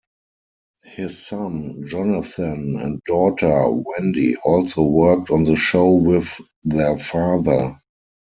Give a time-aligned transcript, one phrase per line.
[0.95, 7.79] His son, Jonathan, and daughter, Wendy, also worked on the show with their father.